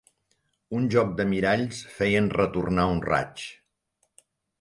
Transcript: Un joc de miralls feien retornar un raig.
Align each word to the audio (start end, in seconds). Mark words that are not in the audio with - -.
Un 0.77 0.85
joc 0.95 1.11
de 1.19 1.25
miralls 1.33 1.81
feien 1.97 2.29
retornar 2.39 2.87
un 2.95 3.03
raig. 3.11 3.45